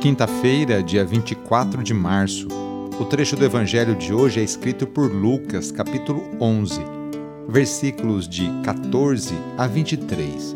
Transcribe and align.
Quinta-feira, 0.00 0.82
dia 0.82 1.04
24 1.04 1.82
de 1.82 1.92
março. 1.92 2.48
O 2.98 3.04
trecho 3.04 3.36
do 3.36 3.44
evangelho 3.44 3.94
de 3.94 4.14
hoje 4.14 4.40
é 4.40 4.42
escrito 4.42 4.86
por 4.86 5.12
Lucas, 5.12 5.70
capítulo 5.70 6.22
11, 6.40 6.80
versículos 7.46 8.26
de 8.26 8.48
14 8.64 9.34
a 9.58 9.66
23. 9.66 10.54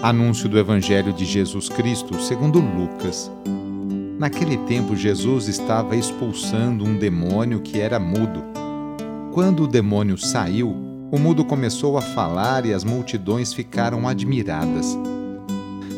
Anúncio 0.00 0.48
do 0.48 0.60
evangelho 0.60 1.12
de 1.12 1.24
Jesus 1.24 1.68
Cristo, 1.68 2.22
segundo 2.22 2.60
Lucas. 2.60 3.32
Naquele 4.16 4.58
tempo, 4.58 4.94
Jesus 4.94 5.48
estava 5.48 5.96
expulsando 5.96 6.84
um 6.84 6.96
demônio 6.96 7.62
que 7.62 7.80
era 7.80 7.98
mudo. 7.98 8.44
Quando 9.32 9.64
o 9.64 9.68
demônio 9.68 10.16
saiu, 10.16 10.70
o 11.10 11.18
mudo 11.18 11.44
começou 11.44 11.98
a 11.98 12.00
falar 12.00 12.64
e 12.64 12.72
as 12.72 12.84
multidões 12.84 13.52
ficaram 13.52 14.06
admiradas. 14.06 14.96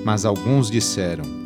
Mas 0.02 0.24
alguns 0.24 0.70
disseram: 0.70 1.45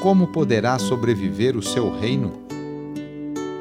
como 0.00 0.28
poderá 0.28 0.78
sobreviver 0.78 1.56
o 1.56 1.62
seu 1.62 1.90
reino? 1.90 2.32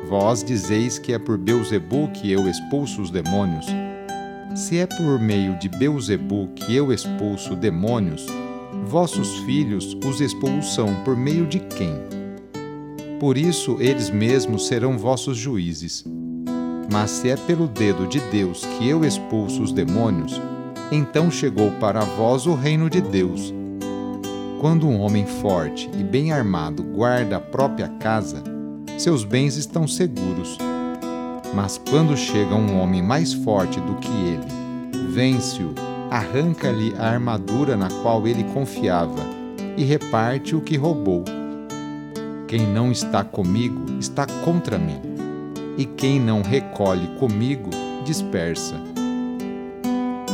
Vós 0.07 0.43
dizeis 0.43 0.97
que 0.99 1.11
é 1.11 1.19
por 1.19 1.37
Beuzebu 1.37 2.09
que 2.09 2.31
eu 2.31 2.47
expulso 2.47 3.01
os 3.01 3.09
demônios. 3.09 3.65
Se 4.55 4.77
é 4.77 4.85
por 4.85 5.19
meio 5.19 5.57
de 5.59 5.67
Beuzebu 5.67 6.49
que 6.55 6.75
eu 6.75 6.93
expulso 6.93 7.55
demônios, 7.55 8.25
vossos 8.85 9.37
filhos 9.39 9.97
os 10.05 10.21
expulsam 10.21 11.03
por 11.03 11.17
meio 11.17 11.45
de 11.45 11.59
quem? 11.59 11.95
Por 13.19 13.37
isso 13.37 13.77
eles 13.79 14.09
mesmos 14.09 14.67
serão 14.67 14.97
vossos 14.97 15.37
juízes. 15.37 16.05
Mas 16.91 17.11
se 17.11 17.29
é 17.29 17.35
pelo 17.35 17.67
dedo 17.67 18.07
de 18.07 18.19
Deus 18.31 18.65
que 18.77 18.87
eu 18.87 19.03
expulso 19.03 19.61
os 19.61 19.73
demônios, 19.73 20.39
então 20.91 21.29
chegou 21.29 21.71
para 21.71 22.01
vós 22.01 22.45
o 22.45 22.53
reino 22.53 22.89
de 22.89 23.01
Deus 23.01 23.53
quando 24.59 24.87
um 24.87 24.99
homem 24.99 25.25
forte 25.25 25.89
e 25.97 26.03
bem 26.03 26.31
armado 26.31 26.83
guarda 26.83 27.37
a 27.37 27.39
própria 27.39 27.87
casa, 27.99 28.43
seus 28.97 29.23
bens 29.23 29.55
estão 29.55 29.87
seguros. 29.87 30.57
Mas 31.53 31.79
quando 31.89 32.17
chega 32.17 32.55
um 32.55 32.79
homem 32.79 33.01
mais 33.01 33.33
forte 33.33 33.79
do 33.79 33.95
que 33.95 34.09
ele, 34.09 34.47
vence-o, 35.11 35.73
arranca-lhe 36.09 36.93
a 36.97 37.09
armadura 37.09 37.77
na 37.77 37.89
qual 38.01 38.27
ele 38.27 38.43
confiava 38.45 39.21
e 39.75 39.83
reparte 39.83 40.55
o 40.55 40.61
que 40.61 40.75
roubou. 40.75 41.23
Quem 42.47 42.65
não 42.65 42.91
está 42.91 43.23
comigo 43.23 43.85
está 43.99 44.25
contra 44.43 44.77
mim, 44.77 44.99
e 45.77 45.85
quem 45.85 46.19
não 46.19 46.41
recolhe 46.41 47.07
comigo 47.19 47.69
dispersa. 48.03 48.75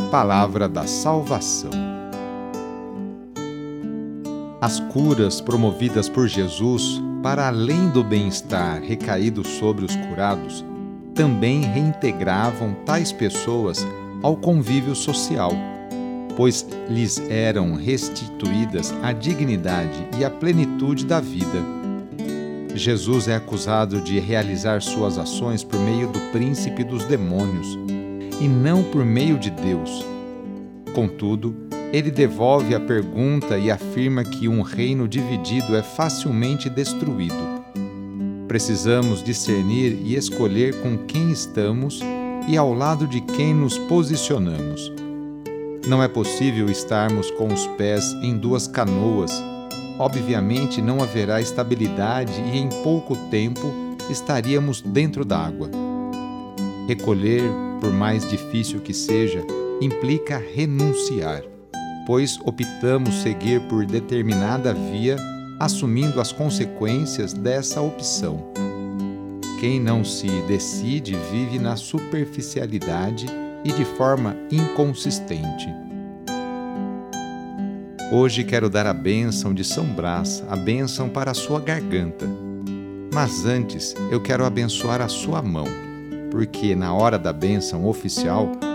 Palavra 0.10 0.70
da 0.70 0.86
Salvação. 0.86 1.93
As 4.64 4.80
curas 4.80 5.42
promovidas 5.42 6.08
por 6.08 6.26
Jesus, 6.26 7.02
para 7.22 7.50
além 7.50 7.90
do 7.90 8.02
bem-estar 8.02 8.82
recaído 8.82 9.46
sobre 9.46 9.84
os 9.84 9.94
curados, 9.94 10.64
também 11.14 11.64
reintegravam 11.64 12.74
tais 12.86 13.12
pessoas 13.12 13.86
ao 14.22 14.38
convívio 14.38 14.96
social, 14.96 15.52
pois 16.38 16.66
lhes 16.88 17.22
eram 17.30 17.74
restituídas 17.74 18.94
a 19.04 19.12
dignidade 19.12 20.08
e 20.18 20.24
a 20.24 20.30
plenitude 20.30 21.06
da 21.06 21.20
vida. 21.20 21.62
Jesus 22.74 23.28
é 23.28 23.36
acusado 23.36 24.00
de 24.00 24.18
realizar 24.18 24.82
suas 24.82 25.18
ações 25.18 25.62
por 25.62 25.78
meio 25.78 26.08
do 26.08 26.20
príncipe 26.32 26.86
dos 26.86 27.04
demônios 27.04 27.78
e 28.40 28.48
não 28.48 28.82
por 28.82 29.04
meio 29.04 29.38
de 29.38 29.50
Deus. 29.50 30.06
Contudo, 30.96 31.54
ele 31.94 32.10
devolve 32.10 32.74
a 32.74 32.80
pergunta 32.80 33.56
e 33.56 33.70
afirma 33.70 34.24
que 34.24 34.48
um 34.48 34.64
reino 34.64 35.08
dividido 35.08 35.76
é 35.76 35.84
facilmente 35.84 36.68
destruído. 36.68 37.64
Precisamos 38.48 39.24
discernir 39.24 40.00
e 40.04 40.16
escolher 40.16 40.82
com 40.82 40.98
quem 41.06 41.32
estamos 41.32 42.00
e 42.50 42.58
ao 42.58 42.74
lado 42.74 43.06
de 43.06 43.22
quem 43.22 43.54
nos 43.54 43.78
posicionamos. 43.78 44.92
Não 45.88 46.02
é 46.02 46.08
possível 46.08 46.68
estarmos 46.68 47.30
com 47.30 47.54
os 47.54 47.68
pés 47.78 48.12
em 48.24 48.36
duas 48.40 48.66
canoas. 48.66 49.32
Obviamente 50.00 50.82
não 50.82 51.04
haverá 51.04 51.40
estabilidade 51.42 52.34
e 52.52 52.58
em 52.58 52.70
pouco 52.82 53.16
tempo 53.30 53.72
estaríamos 54.10 54.82
dentro 54.82 55.24
d'água. 55.24 55.70
Recolher, 56.88 57.44
por 57.80 57.94
mais 57.94 58.28
difícil 58.28 58.80
que 58.80 58.96
seja, 58.96 59.46
implica 59.80 60.42
renunciar 60.56 61.53
pois 62.06 62.40
optamos 62.44 63.22
seguir 63.22 63.62
por 63.62 63.86
determinada 63.86 64.74
via, 64.74 65.16
assumindo 65.60 66.20
as 66.20 66.32
consequências 66.32 67.34
dessa 67.34 67.82
opção. 67.82 68.52
Quem 69.60 69.80
não 69.80 70.04
se 70.04 70.28
decide 70.48 71.16
vive 71.32 71.58
na 71.58 71.76
superficialidade 71.76 73.28
e 73.64 73.72
de 73.72 73.86
forma 73.86 74.36
inconsistente. 74.52 75.70
Hoje 78.12 78.44
quero 78.44 78.70
dar 78.70 78.86
a 78.86 78.94
bênção 78.94 79.54
de 79.54 79.64
São 79.64 79.86
Brás, 79.86 80.44
a 80.50 80.56
bênção 80.56 81.10
para 81.10 81.32
a 81.32 81.34
sua 81.34 81.60
garganta. 81.60 82.28
Mas 83.14 83.46
antes 83.46 83.96
eu 84.12 84.22
quero 84.22 84.46
abençoar 84.46 85.02
a 85.02 85.08
sua 85.08 85.42
mão, 85.42 85.66
porque 86.30 86.76
na 86.76 86.94
hora 86.94 87.18
da 87.18 87.32
bênção 87.32 87.88
oficial 87.88 88.52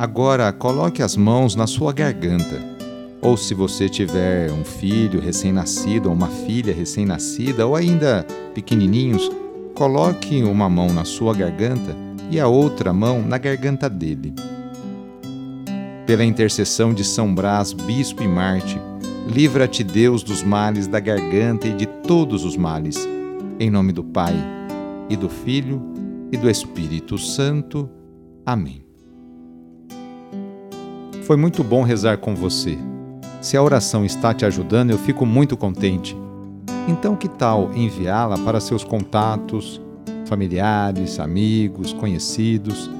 Agora 0.00 0.50
coloque 0.50 1.02
as 1.02 1.14
mãos 1.14 1.54
na 1.54 1.66
sua 1.66 1.92
garganta. 1.92 2.58
Ou 3.20 3.36
se 3.36 3.52
você 3.52 3.86
tiver 3.86 4.50
um 4.50 4.64
filho 4.64 5.20
recém-nascido 5.20 6.08
ou 6.08 6.14
uma 6.14 6.28
filha 6.28 6.72
recém-nascida 6.72 7.66
ou 7.66 7.76
ainda 7.76 8.26
pequenininhos, 8.54 9.30
Coloque 9.80 10.42
uma 10.42 10.68
mão 10.68 10.92
na 10.92 11.06
sua 11.06 11.34
garganta 11.34 11.96
e 12.30 12.38
a 12.38 12.46
outra 12.46 12.92
mão 12.92 13.22
na 13.22 13.38
garganta 13.38 13.88
dele. 13.88 14.34
Pela 16.06 16.22
intercessão 16.22 16.92
de 16.92 17.02
São 17.02 17.34
Brás, 17.34 17.72
bispo 17.72 18.22
e 18.22 18.28
Marte, 18.28 18.78
livra-te 19.26 19.82
Deus 19.82 20.22
dos 20.22 20.42
males 20.42 20.86
da 20.86 21.00
garganta 21.00 21.66
e 21.66 21.72
de 21.72 21.86
todos 21.86 22.44
os 22.44 22.58
males. 22.58 23.08
Em 23.58 23.70
nome 23.70 23.90
do 23.90 24.04
Pai, 24.04 24.34
e 25.08 25.16
do 25.16 25.30
Filho, 25.30 25.80
e 26.30 26.36
do 26.36 26.50
Espírito 26.50 27.16
Santo. 27.16 27.88
Amém. 28.44 28.89
Foi 31.30 31.36
muito 31.36 31.62
bom 31.62 31.84
rezar 31.84 32.18
com 32.18 32.34
você. 32.34 32.76
Se 33.40 33.56
a 33.56 33.62
oração 33.62 34.04
está 34.04 34.34
te 34.34 34.44
ajudando, 34.44 34.90
eu 34.90 34.98
fico 34.98 35.24
muito 35.24 35.56
contente. 35.56 36.16
Então, 36.88 37.14
que 37.14 37.28
tal 37.28 37.70
enviá-la 37.72 38.36
para 38.38 38.58
seus 38.58 38.82
contatos, 38.82 39.80
familiares, 40.26 41.20
amigos, 41.20 41.92
conhecidos? 41.92 42.90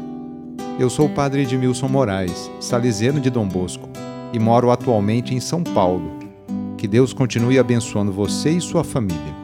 Eu 0.78 0.88
sou 0.88 1.06
o 1.06 1.10
padre 1.12 1.42
Edmilson 1.42 1.88
Moraes, 1.88 2.48
salesiano 2.60 3.18
de 3.18 3.30
Dom 3.30 3.48
Bosco, 3.48 3.88
e 4.32 4.38
moro 4.38 4.70
atualmente 4.70 5.34
em 5.34 5.40
São 5.40 5.64
Paulo. 5.64 6.12
Que 6.78 6.86
Deus 6.86 7.12
continue 7.12 7.58
abençoando 7.58 8.12
você 8.12 8.50
e 8.50 8.60
sua 8.60 8.84
família. 8.84 9.34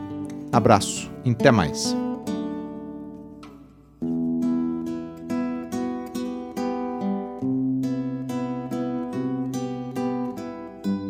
Abraço, 0.52 1.10
até 1.28 1.50
mais. 1.50 2.05